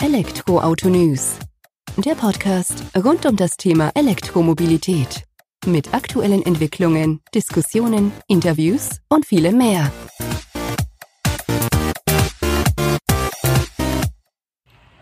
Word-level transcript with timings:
Elektroauto 0.00 0.88
News. 0.88 1.40
Der 1.96 2.14
Podcast 2.14 2.84
rund 2.96 3.26
um 3.26 3.34
das 3.34 3.56
Thema 3.56 3.90
Elektromobilität. 3.96 5.24
Mit 5.66 5.92
aktuellen 5.92 6.46
Entwicklungen, 6.46 7.20
Diskussionen, 7.34 8.12
Interviews 8.28 9.00
und 9.08 9.26
vielem 9.26 9.58
mehr. 9.58 9.90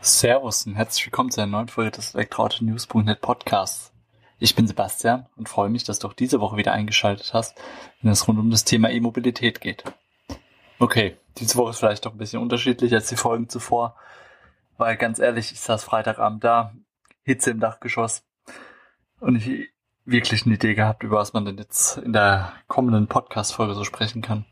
Servus 0.01 0.67
und 0.67 0.77
herzlich 0.77 1.05
willkommen 1.05 1.31
zu 1.31 1.43
einer 1.43 1.51
neuen 1.51 1.69
Folge 1.69 1.91
des 1.91 2.15
Elektroauto-News.net 2.15 3.21
Podcasts. 3.21 3.93
Ich 4.39 4.55
bin 4.55 4.67
Sebastian 4.67 5.27
und 5.37 5.51
freue 5.51 5.69
mich, 5.69 5.85
dass 5.85 5.99
du 5.99 6.09
auch 6.09 6.15
diese 6.15 6.41
Woche 6.41 6.57
wieder 6.57 6.73
eingeschaltet 6.73 7.35
hast, 7.35 7.55
wenn 8.01 8.11
es 8.11 8.27
rund 8.27 8.39
um 8.39 8.51
das 8.51 8.65
Thema 8.65 8.89
E-Mobilität 8.89 9.61
geht. 9.61 9.85
Okay, 10.79 11.19
diese 11.37 11.57
Woche 11.57 11.71
ist 11.71 11.81
vielleicht 11.81 12.07
doch 12.07 12.13
ein 12.13 12.19
bisschen 12.19 12.41
unterschiedlich 12.41 12.95
als 12.95 13.09
die 13.09 13.17
Folgen 13.17 13.51
zuvor, 13.51 13.95
weil 14.79 14.97
ganz 14.97 15.19
ehrlich, 15.19 15.53
ich 15.53 15.61
saß 15.61 15.85
Freitagabend 15.85 16.45
da, 16.45 16.73
Hitze 17.23 17.51
im 17.51 17.61
Dachgeschoss 17.61 18.25
und 19.21 19.37
ich 19.37 19.71
wirklich 20.05 20.47
eine 20.47 20.55
Idee 20.55 20.75
gehabt, 20.75 21.03
über 21.03 21.19
was 21.19 21.33
man 21.33 21.45
denn 21.45 21.59
jetzt 21.59 21.99
in 21.99 22.13
der 22.13 22.53
kommenden 22.69 23.09
Podcast-Folge 23.09 23.75
so 23.75 23.85
sprechen 23.85 24.23
kann. 24.23 24.45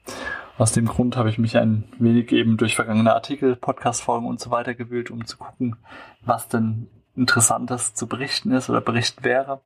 Aus 0.58 0.72
dem 0.72 0.86
Grund 0.86 1.16
habe 1.16 1.30
ich 1.30 1.38
mich 1.38 1.56
ein 1.56 1.84
wenig 1.98 2.32
eben 2.32 2.56
durch 2.56 2.74
vergangene 2.74 3.14
Artikel, 3.14 3.56
Podcast-Folgen 3.56 4.26
und 4.26 4.40
so 4.40 4.50
weiter 4.50 4.74
gewühlt, 4.74 5.10
um 5.10 5.26
zu 5.26 5.36
gucken, 5.36 5.76
was 6.22 6.48
denn 6.48 6.88
Interessantes 7.16 7.94
zu 7.94 8.08
berichten 8.08 8.52
ist 8.52 8.68
oder 8.70 8.80
berichten 8.80 9.24
wäre 9.24 9.62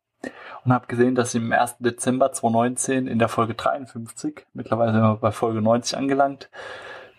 und 0.64 0.72
habe 0.72 0.86
gesehen, 0.86 1.14
dass 1.14 1.34
ich 1.34 1.42
im 1.42 1.52
1. 1.52 1.76
Dezember 1.78 2.32
2019 2.32 3.06
in 3.06 3.18
der 3.18 3.28
Folge 3.28 3.54
53, 3.54 4.46
mittlerweile 4.52 4.92
sind 4.92 5.02
wir 5.02 5.16
bei 5.16 5.30
Folge 5.30 5.62
90 5.62 5.96
angelangt, 5.96 6.50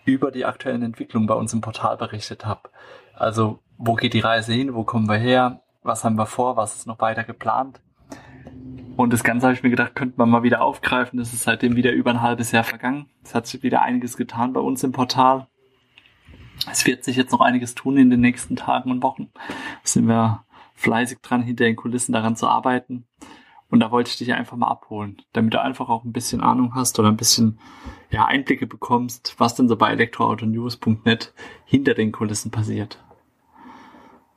über 0.04 0.30
die 0.30 0.44
aktuellen 0.44 0.82
Entwicklungen 0.82 1.26
bei 1.26 1.34
uns 1.34 1.52
im 1.52 1.60
Portal 1.60 1.96
berichtet 1.96 2.46
habe. 2.46 2.70
Also 3.20 3.58
wo 3.76 3.96
geht 3.96 4.14
die 4.14 4.20
Reise 4.20 4.54
hin, 4.54 4.74
wo 4.74 4.82
kommen 4.82 5.06
wir 5.06 5.18
her, 5.18 5.60
was 5.82 6.04
haben 6.04 6.16
wir 6.16 6.24
vor, 6.24 6.56
was 6.56 6.74
ist 6.74 6.86
noch 6.86 7.00
weiter 7.00 7.22
geplant. 7.22 7.82
Und 8.96 9.12
das 9.12 9.22
Ganze 9.22 9.46
habe 9.46 9.54
ich 9.54 9.62
mir 9.62 9.68
gedacht, 9.68 9.94
könnte 9.94 10.14
man 10.16 10.30
mal 10.30 10.42
wieder 10.42 10.62
aufgreifen. 10.62 11.18
Das 11.18 11.34
ist 11.34 11.42
seitdem 11.42 11.76
wieder 11.76 11.92
über 11.92 12.10
ein 12.10 12.22
halbes 12.22 12.50
Jahr 12.50 12.64
vergangen. 12.64 13.10
Es 13.22 13.34
hat 13.34 13.46
sich 13.46 13.62
wieder 13.62 13.82
einiges 13.82 14.16
getan 14.16 14.54
bei 14.54 14.60
uns 14.60 14.82
im 14.84 14.92
Portal. 14.92 15.48
Es 16.70 16.86
wird 16.86 17.04
sich 17.04 17.16
jetzt 17.16 17.32
noch 17.32 17.40
einiges 17.40 17.74
tun 17.74 17.98
in 17.98 18.08
den 18.08 18.20
nächsten 18.20 18.56
Tagen 18.56 18.90
und 18.90 19.02
Wochen. 19.02 19.30
Da 19.34 19.44
sind 19.84 20.06
wir 20.06 20.44
fleißig 20.74 21.18
dran, 21.20 21.42
hinter 21.42 21.64
den 21.64 21.76
Kulissen 21.76 22.12
daran 22.12 22.36
zu 22.36 22.48
arbeiten. 22.48 23.06
Und 23.68 23.80
da 23.80 23.90
wollte 23.90 24.10
ich 24.10 24.16
dich 24.16 24.32
einfach 24.32 24.56
mal 24.56 24.68
abholen, 24.68 25.20
damit 25.34 25.52
du 25.52 25.60
einfach 25.60 25.90
auch 25.90 26.04
ein 26.04 26.12
bisschen 26.12 26.40
Ahnung 26.40 26.74
hast 26.74 26.98
oder 26.98 27.08
ein 27.08 27.18
bisschen 27.18 27.58
ja, 28.10 28.24
Einblicke 28.24 28.66
bekommst, 28.66 29.34
was 29.36 29.54
denn 29.54 29.68
so 29.68 29.76
bei 29.76 29.92
elektroautonews.net 29.92 31.34
hinter 31.66 31.94
den 31.94 32.12
Kulissen 32.12 32.50
passiert. 32.50 32.98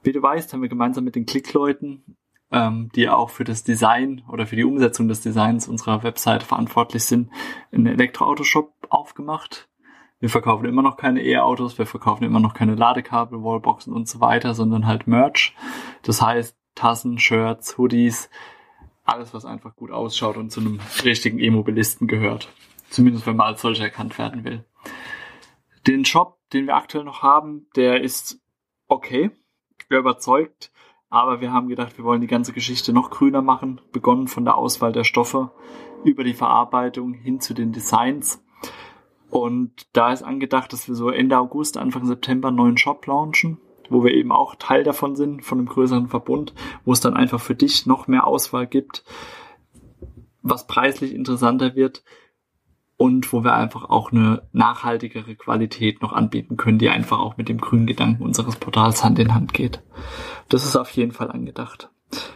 Wie 0.03 0.11
du 0.11 0.21
weißt, 0.21 0.53
haben 0.53 0.61
wir 0.61 0.69
gemeinsam 0.69 1.05
mit 1.05 1.15
den 1.15 1.25
Klickleuten, 1.25 2.17
ähm, 2.51 2.89
die 2.93 3.09
auch 3.09 3.29
für 3.29 3.45
das 3.45 3.63
Design 3.63 4.23
oder 4.29 4.45
für 4.45 4.57
die 4.57 4.65
Umsetzung 4.65 5.07
des 5.07 5.21
Designs 5.21 5.67
unserer 5.67 6.03
Webseite 6.03 6.45
verantwortlich 6.45 7.05
sind, 7.05 7.31
einen 7.71 7.87
Elektroautoshop 7.87 8.73
aufgemacht. 8.89 9.69
Wir 10.19 10.29
verkaufen 10.29 10.65
immer 10.65 10.81
noch 10.81 10.97
keine 10.97 11.23
E-Autos, 11.23 11.77
wir 11.77 11.85
verkaufen 11.85 12.23
immer 12.23 12.39
noch 12.39 12.53
keine 12.53 12.75
Ladekabel, 12.75 13.43
Wallboxen 13.43 13.93
und 13.93 14.07
so 14.07 14.19
weiter, 14.19 14.53
sondern 14.53 14.87
halt 14.87 15.07
Merch. 15.07 15.55
Das 16.03 16.21
heißt 16.21 16.57
Tassen, 16.75 17.17
Shirts, 17.17 17.77
Hoodies, 17.77 18.29
alles, 19.03 19.33
was 19.33 19.45
einfach 19.45 19.75
gut 19.75 19.91
ausschaut 19.91 20.37
und 20.37 20.49
zu 20.51 20.61
einem 20.61 20.79
richtigen 21.03 21.39
E-Mobilisten 21.39 22.07
gehört. 22.07 22.49
Zumindest 22.89 23.25
wenn 23.25 23.35
man 23.35 23.47
als 23.47 23.61
solcher 23.61 23.85
erkannt 23.85 24.17
werden 24.17 24.43
will. 24.43 24.65
Den 25.87 26.05
Shop, 26.05 26.39
den 26.53 26.67
wir 26.67 26.75
aktuell 26.75 27.03
noch 27.03 27.21
haben, 27.21 27.67
der 27.75 28.01
ist 28.01 28.39
okay. 28.87 29.31
Überzeugt. 29.89 30.71
Aber 31.09 31.41
wir 31.41 31.53
haben 31.53 31.67
gedacht, 31.67 31.97
wir 31.97 32.05
wollen 32.05 32.21
die 32.21 32.27
ganze 32.27 32.53
Geschichte 32.53 32.93
noch 32.93 33.11
grüner 33.11 33.41
machen. 33.41 33.81
Begonnen 33.91 34.27
von 34.27 34.45
der 34.45 34.57
Auswahl 34.57 34.91
der 34.91 35.03
Stoffe 35.03 35.51
über 36.03 36.23
die 36.23 36.33
Verarbeitung 36.33 37.13
hin 37.13 37.39
zu 37.39 37.53
den 37.53 37.71
Designs 37.71 38.43
und 39.33 39.87
da 39.93 40.13
ist 40.13 40.21
angedacht, 40.21 40.73
dass 40.73 40.87
wir 40.87 40.93
so 40.93 41.09
Ende 41.09 41.39
August, 41.39 41.77
Anfang 41.77 42.05
September 42.05 42.49
einen 42.49 42.57
neuen 42.57 42.77
Shop 42.77 43.03
launchen, 43.07 43.57
wo 43.89 44.03
wir 44.03 44.13
eben 44.13 44.31
auch 44.31 44.53
Teil 44.53 44.83
davon 44.83 45.15
sind, 45.15 45.43
von 45.43 45.57
einem 45.57 45.67
größeren 45.67 46.07
Verbund, 46.07 46.53
wo 46.85 46.91
es 46.91 46.99
dann 46.99 47.15
einfach 47.15 47.41
für 47.41 47.55
dich 47.55 47.87
noch 47.87 48.05
mehr 48.05 48.27
Auswahl 48.27 48.67
gibt, 48.67 49.03
was 50.43 50.67
preislich 50.67 51.15
interessanter 51.15 51.75
wird 51.75 52.03
und 52.97 53.31
wo 53.33 53.43
wir 53.43 53.53
einfach 53.53 53.89
auch 53.89 54.11
eine 54.11 54.43
nachhaltigere 54.51 55.35
Qualität 55.35 56.01
noch 56.01 56.13
anbieten 56.13 56.57
können, 56.57 56.77
die 56.77 56.89
einfach 56.89 57.19
auch 57.19 57.37
mit 57.37 57.49
dem 57.49 57.59
grünen 57.59 57.87
Gedanken 57.87 58.23
unseres 58.23 58.55
Portals 58.55 59.03
Hand 59.03 59.19
in 59.19 59.33
Hand 59.33 59.53
geht. 59.53 59.81
Das 60.49 60.65
ist 60.65 60.75
auf 60.75 60.89
jeden 60.91 61.11
Fall 61.11 61.31
angedacht. 61.31 61.89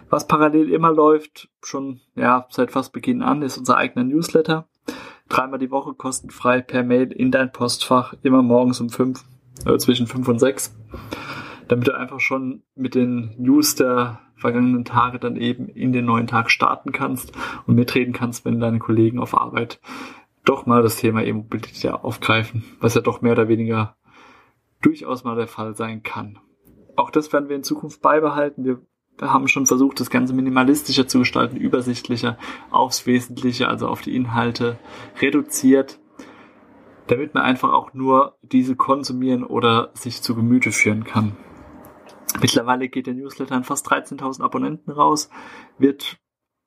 Was 0.10 0.28
parallel 0.28 0.70
immer 0.70 0.92
läuft, 0.92 1.50
schon 1.62 2.02
ja 2.16 2.48
seit 2.50 2.72
fast 2.72 2.94
Beginn 2.94 3.22
an, 3.22 3.44
ist 3.44 3.58
unser 3.58 3.78
eigener 3.78 4.04
Newsletter 4.04 4.68
dreimal 5.30 5.60
die 5.60 5.72
Woche 5.72 5.94
kostenfrei 5.94 6.62
per 6.62 6.84
Mail 6.84 7.12
in 7.12 7.32
dein 7.32 7.52
Postfach, 7.52 8.14
immer 8.24 8.42
morgens 8.42 8.80
um 8.80 8.90
fünf, 8.90 9.24
äh, 9.66 9.78
zwischen 9.78 10.08
fünf 10.08 10.28
und 10.28 10.40
sechs, 10.40 10.76
damit 11.68 11.88
du 11.88 11.98
einfach 11.98 12.20
schon 12.20 12.64
mit 12.76 12.96
den 12.96 13.36
News 13.38 13.76
der 13.76 14.20
vergangenen 14.36 14.86
Tage 14.86 15.20
dann 15.20 15.36
eben 15.36 15.68
in 15.68 15.94
den 15.94 16.06
neuen 16.06 16.28
Tag 16.28 16.52
starten 16.52 16.92
kannst 16.92 17.34
und 17.66 17.76
mitreden 17.76 18.14
kannst, 18.14 18.46
wenn 18.46 18.60
deine 18.60 18.80
Kollegen 18.80 19.20
auf 19.20 19.36
Arbeit 19.36 19.80
doch 20.48 20.66
mal 20.66 20.82
das 20.82 20.98
Thema 20.98 21.24
E-Mobilität 21.24 21.92
aufgreifen, 21.92 22.64
was 22.80 22.96
ja 22.96 23.02
doch 23.02 23.22
mehr 23.22 23.34
oder 23.34 23.48
weniger 23.48 23.98
durchaus 24.82 25.24
mal 25.24 25.36
der 25.36 25.48
Fall 25.48 25.76
sein 25.76 26.04
kann. 26.04 26.40
Auch 26.96 27.10
das 27.10 27.32
werden 27.34 27.50
wir 27.50 27.56
in 27.56 27.64
Zukunft 27.64 28.02
beibehalten. 28.02 28.64
Wir 28.64 28.82
haben 29.22 29.48
schon 29.48 29.66
versucht, 29.66 30.00
das 30.00 30.10
Ganze 30.10 30.34
minimalistischer 30.34 31.08
zu 31.08 31.20
gestalten, 31.20 31.58
übersichtlicher, 31.58 32.38
aufs 32.72 33.06
Wesentliche, 33.06 33.68
also 33.68 33.88
auf 33.88 34.02
die 34.02 34.16
Inhalte 34.16 34.78
reduziert, 35.20 36.00
damit 37.08 37.34
man 37.34 37.44
einfach 37.44 37.74
auch 37.74 37.94
nur 37.94 38.38
diese 38.42 38.76
konsumieren 38.76 39.44
oder 39.44 39.92
sich 39.96 40.22
zu 40.22 40.36
Gemüte 40.36 40.72
führen 40.72 41.04
kann. 41.04 41.36
Mittlerweile 42.42 42.90
geht 42.90 43.08
der 43.08 43.16
Newsletter 43.16 43.56
an 43.56 43.64
fast 43.64 43.88
13.000 43.88 44.44
Abonnenten 44.44 44.92
raus, 44.92 45.30
wird 45.80 46.20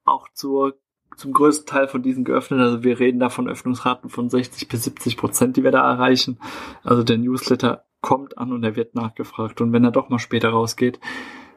auch 0.04 0.28
zur, 0.32 0.74
zum 1.16 1.32
größten 1.32 1.66
Teil 1.66 1.88
von 1.88 2.02
diesen 2.02 2.24
geöffnet. 2.24 2.60
Also 2.60 2.82
wir 2.82 2.98
reden 2.98 3.20
da 3.20 3.28
von 3.28 3.48
Öffnungsraten 3.48 4.10
von 4.10 4.28
60 4.28 4.68
bis 4.68 4.84
70 4.84 5.16
Prozent, 5.16 5.56
die 5.56 5.64
wir 5.64 5.70
da 5.70 5.90
erreichen. 5.90 6.38
Also 6.82 7.02
der 7.02 7.18
Newsletter 7.18 7.84
kommt 8.00 8.38
an 8.38 8.52
und 8.52 8.64
er 8.64 8.76
wird 8.76 8.94
nachgefragt. 8.94 9.60
Und 9.60 9.72
wenn 9.72 9.84
er 9.84 9.90
doch 9.90 10.08
mal 10.08 10.18
später 10.18 10.50
rausgeht, 10.50 11.00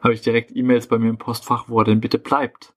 habe 0.02 0.14
ich 0.14 0.20
direkt 0.20 0.54
E-Mails 0.54 0.86
bei 0.86 0.98
mir 0.98 1.08
im 1.08 1.18
Postfach, 1.18 1.68
wo 1.68 1.78
er 1.80 1.84
denn 1.84 2.00
bitte 2.00 2.18
bleibt. 2.18 2.74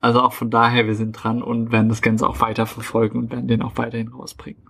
Also 0.00 0.20
auch 0.20 0.34
von 0.34 0.50
daher, 0.50 0.86
wir 0.86 0.94
sind 0.94 1.12
dran 1.12 1.42
und 1.42 1.72
werden 1.72 1.88
das 1.88 2.02
Ganze 2.02 2.28
auch 2.28 2.40
weiter 2.40 2.66
verfolgen 2.66 3.18
und 3.18 3.30
werden 3.30 3.48
den 3.48 3.62
auch 3.62 3.76
weiterhin 3.76 4.08
rausbringen. 4.08 4.62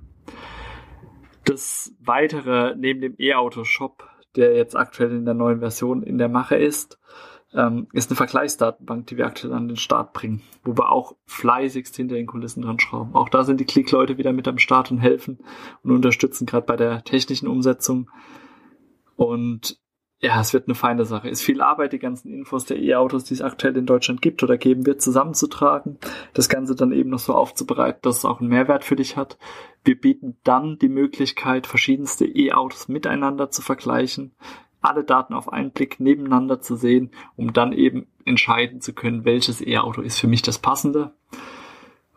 Das 1.45 1.93
weitere, 2.01 2.75
neben 2.77 3.01
dem 3.01 3.15
E-Auto-Shop, 3.19 4.09
der 4.37 4.55
jetzt 4.57 4.77
aktuell 4.77 5.13
in 5.13 5.25
der 5.25 5.35
neuen 5.35 5.61
Version 5.61 6.03
in 6.03 6.19
der 6.19 6.29
Mache 6.29 6.57
ist, 6.57 6.99
ähm, 7.53 7.89
ist 7.93 8.11
eine 8.11 8.17
Vergleichsdatenbank, 8.17 9.07
die 9.07 9.17
wir 9.17 9.27
aktuell 9.27 9.55
an 9.55 9.69
den 9.69 9.77
Start 9.77 10.13
bringen, 10.13 10.43
wo 10.65 10.77
wir 10.77 10.91
auch 10.91 11.17
fleißigst 11.27 11.95
hinter 11.97 12.17
den 12.17 12.27
Kulissen 12.27 12.63
dran 12.63 12.81
schrauben. 12.81 13.15
Auch 13.15 13.29
da 13.29 13.45
sind 13.45 13.61
die 13.61 13.65
Klickleute 13.65 14.19
wieder 14.19 14.33
mit 14.33 14.49
am 14.49 14.59
Start 14.59 14.91
und 14.91 14.99
helfen 14.99 15.39
und 15.83 15.93
unterstützen 15.93 16.47
gerade 16.47 16.67
bei 16.67 16.77
der 16.77 17.05
technischen 17.05 17.49
Umsetzung. 17.49 18.11
Und 19.17 19.81
ja, 20.19 20.41
es 20.41 20.55
wird 20.55 20.67
eine 20.67 20.75
feine 20.75 21.05
Sache. 21.05 21.29
Ist 21.29 21.43
viel 21.43 21.61
Arbeit, 21.61 21.93
die 21.93 21.99
ganzen 21.99 22.33
Infos 22.33 22.65
der 22.65 22.79
E-Autos, 22.79 23.25
die 23.25 23.35
es 23.35 23.43
aktuell 23.43 23.77
in 23.77 23.85
Deutschland 23.85 24.23
gibt 24.23 24.43
oder 24.43 24.57
geben 24.57 24.87
wird, 24.87 25.03
zusammenzutragen. 25.03 25.99
Das 26.33 26.49
Ganze 26.49 26.75
dann 26.75 26.93
eben 26.93 27.11
noch 27.11 27.19
so 27.19 27.35
aufzubereiten, 27.35 28.01
dass 28.03 28.19
es 28.19 28.25
auch 28.25 28.41
einen 28.41 28.49
Mehrwert 28.49 28.83
für 28.83 28.97
dich 28.97 29.19
hat. 29.19 29.37
Wir 29.85 30.01
bieten 30.01 30.39
dann 30.43 30.79
die 30.79 30.89
Möglichkeit, 30.89 31.67
verschiedenste 31.67 32.25
E-Autos 32.25 32.89
miteinander 32.89 33.51
zu 33.51 33.61
vergleichen, 33.61 34.35
alle 34.87 35.05
Daten 35.05 35.35
auf 35.35 35.53
einen 35.53 35.71
Blick 35.71 36.01
nebeneinander 36.01 36.61
zu 36.61 36.77
sehen, 36.77 37.11
um 37.37 37.53
dann 37.53 37.73
eben 37.73 38.07
entscheiden 38.25 38.81
zu 38.81 38.93
können, 38.93 39.25
welches 39.25 39.61
E-Auto 39.61 40.03
ist 40.03 40.19
für 40.19 40.27
mich 40.27 40.43
das 40.43 40.59
passende. 40.59 41.13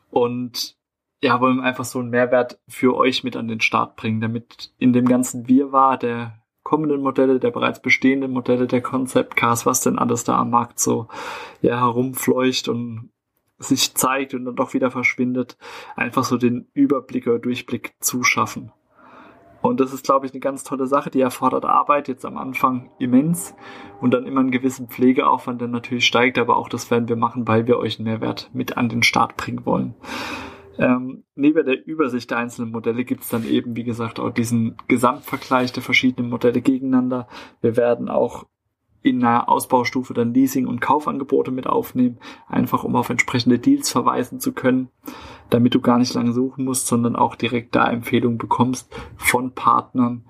Und 0.10 0.78
ja, 1.22 1.42
wollen 1.42 1.60
einfach 1.60 1.86
so 1.86 2.00
einen 2.00 2.10
Mehrwert 2.10 2.60
für 2.68 2.96
euch 2.96 3.24
mit 3.24 3.36
an 3.36 3.48
den 3.48 3.62
Start 3.62 3.96
bringen, 3.96 4.22
damit 4.22 4.72
in 4.78 4.94
dem 4.94 5.06
ganzen 5.06 5.48
Wirrwarr 5.48 5.98
der 5.98 6.40
kommenden 6.64 7.02
Modelle, 7.02 7.40
der 7.40 7.52
bereits 7.52 7.82
bestehenden 7.82 8.32
Modelle, 8.32 8.68
der 8.68 8.82
Concept 8.82 9.36
Cars, 9.36 9.66
was 9.66 9.82
denn 9.82 10.00
alles 10.00 10.24
da 10.24 10.38
am 10.38 10.52
Markt 10.52 10.80
so 10.80 11.08
ja, 11.62 11.80
herumfleucht 11.80 12.68
und 12.70 13.12
sich 13.58 13.94
zeigt 13.96 14.34
und 14.34 14.46
dann 14.46 14.56
doch 14.56 14.74
wieder 14.74 14.92
verschwindet, 14.92 15.58
einfach 15.96 16.24
so 16.24 16.38
den 16.38 16.70
Überblick 16.74 17.28
oder 17.28 17.40
Durchblick 17.40 17.96
zu 18.00 18.24
schaffen. 18.24 18.72
Und 19.62 19.80
das 19.80 19.94
ist, 19.94 20.06
glaube 20.06 20.26
ich, 20.26 20.34
eine 20.34 20.40
ganz 20.40 20.64
tolle 20.64 20.88
Sache, 20.88 21.10
die 21.10 21.22
erfordert 21.22 21.66
Arbeit 21.66 22.08
jetzt 22.08 22.26
am 22.26 22.38
Anfang 22.38 22.92
immens 23.00 23.56
und 24.00 24.14
dann 24.14 24.26
immer 24.26 24.40
einen 24.40 24.52
gewissen 24.52 24.88
Pflegeaufwand, 24.88 25.60
der 25.62 25.68
natürlich 25.68 26.06
steigt, 26.06 26.38
aber 26.38 26.58
auch 26.58 26.70
das 26.70 26.90
werden 26.92 27.10
wir 27.10 27.18
machen, 27.18 27.48
weil 27.48 27.68
wir 27.68 27.78
euch 27.78 28.00
einen 28.00 28.08
Mehrwert 28.08 28.50
mit 28.54 28.78
an 28.78 28.90
den 28.90 29.04
Start 29.04 29.36
bringen 29.38 29.66
wollen. 29.66 29.96
Ähm, 30.78 31.26
neben 31.36 31.66
der 31.66 31.86
Übersicht 31.86 32.32
der 32.32 32.38
einzelnen 32.38 32.72
Modelle 32.72 33.04
gibt 33.04 33.24
es 33.24 33.30
dann 33.30 33.46
eben, 33.46 33.76
wie 33.76 33.84
gesagt, 33.84 34.18
auch 34.18 34.30
diesen 34.30 34.78
Gesamtvergleich 34.88 35.74
der 35.74 35.84
verschiedenen 35.84 36.30
Modelle 36.30 36.62
gegeneinander. 36.62 37.28
Wir 37.60 37.76
werden 37.76 38.08
auch 38.08 38.46
in 39.02 39.24
einer 39.24 39.48
Ausbaustufe 39.48 40.14
dann 40.14 40.34
Leasing- 40.34 40.68
und 40.68 40.82
Kaufangebote 40.82 41.52
mit 41.52 41.68
aufnehmen, 41.68 42.18
einfach 42.48 42.84
um 42.84 42.96
auf 42.96 43.10
entsprechende 43.10 43.60
Deals 43.60 43.90
verweisen 43.90 44.40
zu 44.40 44.52
können, 44.52 44.90
damit 45.50 45.74
du 45.74 45.82
gar 45.82 45.98
nicht 45.98 46.14
lange 46.14 46.34
suchen 46.34 46.66
musst, 46.66 46.88
sondern 46.88 47.16
auch 47.16 47.36
direkt 47.36 47.76
da 47.76 47.90
Empfehlungen 47.90 48.38
bekommst 48.38 48.94
von 49.16 49.52
Partnern, 49.52 50.26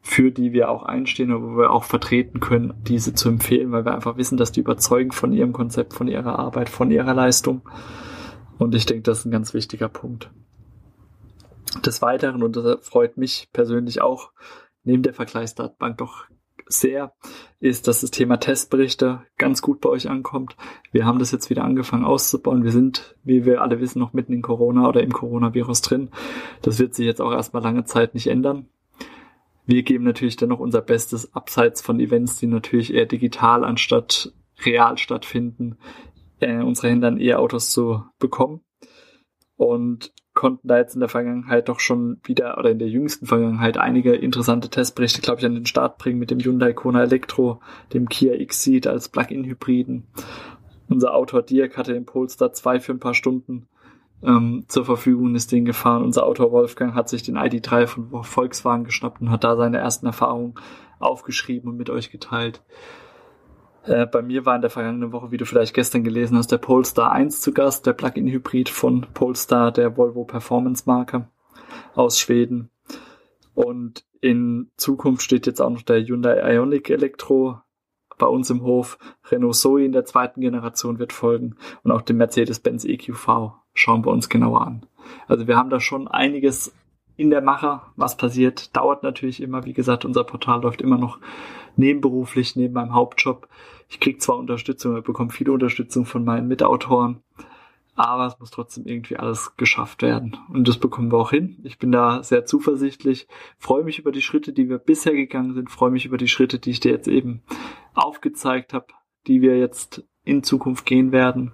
für 0.00 0.30
die 0.30 0.52
wir 0.52 0.70
auch 0.70 0.84
einstehen 0.84 1.32
und 1.32 1.42
wo 1.42 1.58
wir 1.58 1.70
auch 1.70 1.84
vertreten 1.84 2.40
können, 2.40 2.74
diese 2.82 3.14
zu 3.14 3.28
empfehlen, 3.28 3.72
weil 3.72 3.84
wir 3.84 3.94
einfach 3.94 4.16
wissen, 4.16 4.38
dass 4.38 4.52
die 4.52 4.60
überzeugen 4.60 5.12
von 5.12 5.32
ihrem 5.32 5.52
Konzept, 5.52 5.92
von 5.92 6.08
ihrer 6.08 6.38
Arbeit, 6.38 6.68
von 6.68 6.90
ihrer 6.90 7.14
Leistung. 7.14 7.62
Und 8.58 8.74
ich 8.74 8.86
denke, 8.86 9.02
das 9.02 9.20
ist 9.20 9.24
ein 9.26 9.30
ganz 9.30 9.54
wichtiger 9.54 9.88
Punkt. 9.88 10.30
Des 11.84 12.02
Weiteren, 12.02 12.42
und 12.42 12.56
das 12.56 12.86
freut 12.86 13.16
mich 13.16 13.48
persönlich 13.52 14.00
auch, 14.00 14.32
neben 14.82 15.02
der 15.02 15.14
Vergleichsdatenbank 15.14 15.98
doch 15.98 16.24
sehr, 16.68 17.12
ist, 17.60 17.88
dass 17.88 18.02
das 18.02 18.10
Thema 18.10 18.38
Testberichte 18.38 19.22
ganz 19.36 19.62
gut 19.62 19.80
bei 19.80 19.88
euch 19.88 20.08
ankommt. 20.08 20.56
Wir 20.92 21.04
haben 21.04 21.18
das 21.18 21.32
jetzt 21.32 21.50
wieder 21.50 21.64
angefangen 21.64 22.04
auszubauen. 22.04 22.64
Wir 22.64 22.70
sind, 22.70 23.16
wie 23.24 23.44
wir 23.44 23.62
alle 23.62 23.80
wissen, 23.80 23.98
noch 23.98 24.12
mitten 24.12 24.32
in 24.32 24.42
Corona 24.42 24.88
oder 24.88 25.02
im 25.02 25.12
Coronavirus 25.12 25.82
drin. 25.82 26.10
Das 26.62 26.78
wird 26.78 26.94
sich 26.94 27.06
jetzt 27.06 27.20
auch 27.20 27.32
erstmal 27.32 27.62
lange 27.62 27.84
Zeit 27.84 28.14
nicht 28.14 28.28
ändern. 28.28 28.68
Wir 29.66 29.82
geben 29.82 30.04
natürlich 30.04 30.36
dennoch 30.36 30.60
unser 30.60 30.80
Bestes 30.80 31.34
abseits 31.34 31.82
von 31.82 32.00
Events, 32.00 32.36
die 32.38 32.46
natürlich 32.46 32.94
eher 32.94 33.06
digital 33.06 33.64
anstatt 33.64 34.32
real 34.64 34.96
stattfinden, 34.96 35.76
äh, 36.40 36.62
unsere 36.62 36.88
Hände 36.88 37.08
an 37.08 37.20
E-Autos 37.20 37.70
zu 37.70 38.02
bekommen. 38.18 38.62
Und 39.56 40.12
konnten 40.38 40.68
da 40.68 40.78
jetzt 40.78 40.94
in 40.94 41.00
der 41.00 41.08
Vergangenheit 41.08 41.68
doch 41.68 41.80
schon 41.80 42.20
wieder 42.22 42.58
oder 42.58 42.70
in 42.70 42.78
der 42.78 42.86
jüngsten 42.86 43.26
Vergangenheit 43.26 43.76
einige 43.76 44.14
interessante 44.14 44.68
Testberichte, 44.68 45.20
glaube 45.20 45.40
ich, 45.40 45.46
an 45.46 45.56
den 45.56 45.66
Start 45.66 45.98
bringen 45.98 46.20
mit 46.20 46.30
dem 46.30 46.38
Hyundai 46.38 46.72
Kona 46.72 47.02
Elektro, 47.02 47.60
dem 47.92 48.08
Kia 48.08 48.34
X-Seed 48.34 48.86
als 48.86 49.08
Plug-in-Hybriden. 49.08 50.06
Unser 50.88 51.16
Autor 51.16 51.42
Dirk 51.42 51.76
hatte 51.76 51.92
den 51.92 52.06
Polestar 52.06 52.52
2 52.52 52.78
für 52.78 52.92
ein 52.92 53.00
paar 53.00 53.14
Stunden 53.14 53.66
ähm, 54.22 54.62
zur 54.68 54.84
Verfügung, 54.84 55.34
ist 55.34 55.50
den 55.50 55.64
gefahren. 55.64 56.04
Unser 56.04 56.24
Autor 56.24 56.52
Wolfgang 56.52 56.94
hat 56.94 57.08
sich 57.08 57.24
den 57.24 57.36
ID3 57.36 57.88
von 57.88 58.22
Volkswagen 58.22 58.84
geschnappt 58.84 59.20
und 59.20 59.32
hat 59.32 59.42
da 59.42 59.56
seine 59.56 59.78
ersten 59.78 60.06
Erfahrungen 60.06 60.54
aufgeschrieben 61.00 61.68
und 61.68 61.78
mit 61.78 61.90
euch 61.90 62.12
geteilt. 62.12 62.62
Äh, 63.88 64.06
bei 64.06 64.22
mir 64.22 64.44
war 64.44 64.54
in 64.54 64.60
der 64.60 64.70
vergangenen 64.70 65.12
Woche, 65.12 65.30
wie 65.30 65.38
du 65.38 65.46
vielleicht 65.46 65.74
gestern 65.74 66.04
gelesen 66.04 66.36
hast, 66.36 66.52
der 66.52 66.58
Polestar 66.58 67.12
1 67.12 67.40
zu 67.40 67.52
Gast, 67.52 67.86
der 67.86 67.94
Plug-in-Hybrid 67.94 68.68
von 68.68 69.06
Polestar, 69.14 69.72
der 69.72 69.96
Volvo 69.96 70.24
Performance-Marke 70.24 71.26
aus 71.94 72.20
Schweden. 72.20 72.70
Und 73.54 74.04
in 74.20 74.70
Zukunft 74.76 75.22
steht 75.22 75.46
jetzt 75.46 75.60
auch 75.60 75.70
noch 75.70 75.82
der 75.82 76.04
Hyundai 76.04 76.54
Ioniq 76.54 76.90
Elektro 76.90 77.60
bei 78.18 78.26
uns 78.26 78.50
im 78.50 78.62
Hof. 78.62 78.98
Renault 79.30 79.56
Zoe 79.56 79.84
in 79.84 79.92
der 79.92 80.04
zweiten 80.04 80.40
Generation 80.40 80.98
wird 80.98 81.12
folgen 81.12 81.56
und 81.82 81.90
auch 81.90 82.02
den 82.02 82.18
Mercedes-Benz 82.18 82.84
EQV 82.84 83.52
schauen 83.74 84.04
wir 84.04 84.12
uns 84.12 84.28
genauer 84.28 84.66
an. 84.66 84.86
Also 85.28 85.46
wir 85.46 85.56
haben 85.56 85.70
da 85.70 85.80
schon 85.80 86.08
einiges 86.08 86.74
in 87.16 87.30
der 87.30 87.40
Mache, 87.40 87.80
was 87.96 88.16
passiert. 88.16 88.76
Dauert 88.76 89.02
natürlich 89.02 89.42
immer, 89.42 89.64
wie 89.64 89.72
gesagt, 89.72 90.04
unser 90.04 90.24
Portal 90.24 90.62
läuft 90.62 90.82
immer 90.82 90.98
noch 90.98 91.18
nebenberuflich, 91.78 92.56
neben 92.56 92.74
meinem 92.74 92.94
Hauptjob. 92.94 93.48
Ich 93.88 94.00
kriege 94.00 94.18
zwar 94.18 94.36
Unterstützung, 94.36 94.96
ich 94.98 95.04
bekomme 95.04 95.30
viele 95.30 95.52
Unterstützung 95.52 96.04
von 96.04 96.24
meinen 96.24 96.48
Mitautoren, 96.48 97.22
aber 97.94 98.26
es 98.26 98.38
muss 98.38 98.50
trotzdem 98.50 98.86
irgendwie 98.86 99.16
alles 99.16 99.56
geschafft 99.56 100.02
werden. 100.02 100.36
Und 100.52 100.68
das 100.68 100.78
bekommen 100.78 101.10
wir 101.10 101.18
auch 101.18 101.30
hin. 101.30 101.58
Ich 101.64 101.78
bin 101.78 101.90
da 101.90 102.22
sehr 102.22 102.44
zuversichtlich, 102.44 103.26
freue 103.58 103.84
mich 103.84 103.98
über 103.98 104.12
die 104.12 104.22
Schritte, 104.22 104.52
die 104.52 104.68
wir 104.68 104.78
bisher 104.78 105.14
gegangen 105.14 105.54
sind, 105.54 105.70
freue 105.70 105.90
mich 105.90 106.04
über 106.04 106.18
die 106.18 106.28
Schritte, 106.28 106.58
die 106.58 106.70
ich 106.70 106.80
dir 106.80 106.92
jetzt 106.92 107.08
eben 107.08 107.42
aufgezeigt 107.94 108.74
habe, 108.74 108.86
die 109.26 109.40
wir 109.40 109.58
jetzt 109.58 110.04
in 110.24 110.42
Zukunft 110.42 110.84
gehen 110.84 111.12
werden 111.12 111.52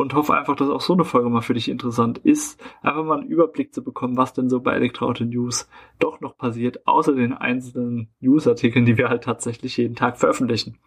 und 0.00 0.14
hoffe 0.14 0.34
einfach, 0.34 0.56
dass 0.56 0.68
auch 0.68 0.80
so 0.80 0.94
eine 0.94 1.04
Folge 1.04 1.28
mal 1.28 1.42
für 1.42 1.54
dich 1.54 1.68
interessant 1.68 2.18
ist, 2.18 2.62
einfach 2.82 3.04
mal 3.04 3.20
einen 3.20 3.28
Überblick 3.28 3.74
zu 3.74 3.84
bekommen, 3.84 4.16
was 4.16 4.32
denn 4.32 4.48
so 4.48 4.60
bei 4.60 4.72
Elektroauto 4.72 5.24
News 5.24 5.68
doch 5.98 6.20
noch 6.20 6.36
passiert, 6.36 6.86
außer 6.86 7.14
den 7.14 7.32
einzelnen 7.32 8.08
Newsartikeln, 8.20 8.84
die 8.84 8.98
wir 8.98 9.08
halt 9.08 9.24
tatsächlich 9.24 9.76
jeden 9.76 9.96
Tag 9.96 10.18
veröffentlichen. 10.18 10.78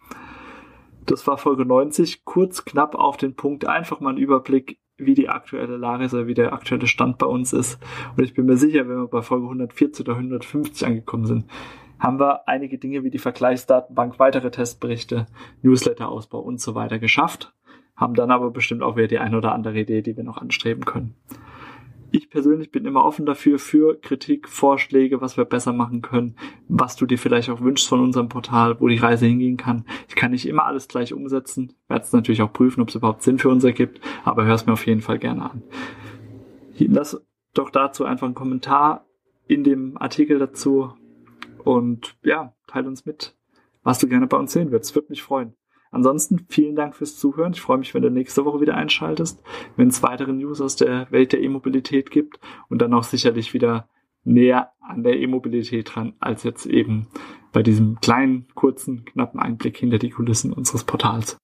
Das 1.06 1.26
war 1.26 1.38
Folge 1.38 1.64
90, 1.64 2.24
kurz, 2.24 2.64
knapp 2.64 2.94
auf 2.94 3.16
den 3.16 3.34
Punkt, 3.34 3.66
einfach 3.66 4.00
mal 4.00 4.10
einen 4.10 4.18
Überblick, 4.18 4.78
wie 4.96 5.14
die 5.14 5.28
aktuelle 5.28 5.76
Lage 5.76 6.04
ist 6.04 6.14
oder 6.14 6.26
wie 6.26 6.34
der 6.34 6.52
aktuelle 6.52 6.86
Stand 6.86 7.18
bei 7.18 7.26
uns 7.26 7.52
ist. 7.52 7.78
Und 8.16 8.24
ich 8.24 8.32
bin 8.32 8.46
mir 8.46 8.56
sicher, 8.56 8.88
wenn 8.88 8.96
wir 8.96 9.08
bei 9.08 9.22
Folge 9.22 9.44
140 9.44 10.06
oder 10.06 10.16
150 10.16 10.86
angekommen 10.86 11.26
sind, 11.26 11.44
haben 11.98 12.18
wir 12.18 12.48
einige 12.48 12.78
Dinge 12.78 13.02
wie 13.04 13.10
die 13.10 13.18
Vergleichsdatenbank, 13.18 14.18
weitere 14.18 14.50
Testberichte, 14.50 15.26
Newsletter-Ausbau 15.62 16.38
und 16.38 16.60
so 16.60 16.74
weiter 16.74 16.98
geschafft 16.98 17.52
haben 17.96 18.14
dann 18.14 18.30
aber 18.30 18.50
bestimmt 18.50 18.82
auch 18.82 18.96
wieder 18.96 19.08
die 19.08 19.18
eine 19.18 19.36
oder 19.36 19.52
andere 19.52 19.80
Idee, 19.80 20.02
die 20.02 20.16
wir 20.16 20.24
noch 20.24 20.38
anstreben 20.38 20.84
können. 20.84 21.14
Ich 22.10 22.30
persönlich 22.30 22.70
bin 22.70 22.84
immer 22.84 23.04
offen 23.04 23.26
dafür, 23.26 23.58
für 23.58 24.00
Kritik, 24.00 24.48
Vorschläge, 24.48 25.20
was 25.20 25.36
wir 25.36 25.44
besser 25.44 25.72
machen 25.72 26.00
können, 26.00 26.36
was 26.68 26.94
du 26.94 27.06
dir 27.06 27.18
vielleicht 27.18 27.50
auch 27.50 27.60
wünschst 27.60 27.88
von 27.88 28.00
unserem 28.00 28.28
Portal, 28.28 28.80
wo 28.80 28.86
die 28.86 28.98
Reise 28.98 29.26
hingehen 29.26 29.56
kann. 29.56 29.84
Ich 30.08 30.14
kann 30.14 30.30
nicht 30.30 30.46
immer 30.46 30.64
alles 30.64 30.86
gleich 30.86 31.12
umsetzen, 31.12 31.72
werde 31.88 32.04
es 32.04 32.12
natürlich 32.12 32.42
auch 32.42 32.52
prüfen, 32.52 32.82
ob 32.82 32.88
es 32.88 32.94
überhaupt 32.94 33.24
Sinn 33.24 33.38
für 33.38 33.48
uns 33.48 33.64
ergibt, 33.64 34.00
aber 34.24 34.44
hör 34.44 34.54
es 34.54 34.64
mir 34.64 34.74
auf 34.74 34.86
jeden 34.86 35.00
Fall 35.00 35.18
gerne 35.18 35.50
an. 35.50 35.62
Lass 36.78 37.20
doch 37.52 37.70
dazu 37.70 38.04
einfach 38.04 38.26
einen 38.26 38.36
Kommentar 38.36 39.06
in 39.48 39.64
dem 39.64 39.96
Artikel 39.98 40.38
dazu 40.38 40.92
und 41.64 42.16
ja, 42.22 42.54
teile 42.68 42.86
uns 42.86 43.06
mit, 43.06 43.36
was 43.82 43.98
du 43.98 44.06
gerne 44.06 44.28
bei 44.28 44.36
uns 44.36 44.52
sehen 44.52 44.70
würdest. 44.70 44.94
Würde 44.94 45.08
mich 45.10 45.22
freuen. 45.22 45.54
Ansonsten 45.94 46.46
vielen 46.48 46.74
Dank 46.74 46.96
fürs 46.96 47.16
Zuhören. 47.16 47.52
Ich 47.52 47.60
freue 47.60 47.78
mich, 47.78 47.94
wenn 47.94 48.02
du 48.02 48.10
nächste 48.10 48.44
Woche 48.44 48.60
wieder 48.60 48.74
einschaltest, 48.74 49.40
wenn 49.76 49.88
es 49.88 50.02
weitere 50.02 50.32
News 50.32 50.60
aus 50.60 50.74
der 50.74 51.10
Welt 51.12 51.32
der 51.32 51.40
E-Mobilität 51.40 52.10
gibt 52.10 52.40
und 52.68 52.82
dann 52.82 52.92
auch 52.92 53.04
sicherlich 53.04 53.54
wieder 53.54 53.88
näher 54.24 54.72
an 54.80 55.04
der 55.04 55.18
E-Mobilität 55.20 55.94
dran, 55.94 56.14
als 56.18 56.42
jetzt 56.42 56.66
eben 56.66 57.06
bei 57.52 57.62
diesem 57.62 58.00
kleinen, 58.00 58.48
kurzen, 58.54 59.04
knappen 59.04 59.38
Einblick 59.38 59.76
hinter 59.76 59.98
die 59.98 60.10
Kulissen 60.10 60.52
unseres 60.52 60.82
Portals. 60.82 61.38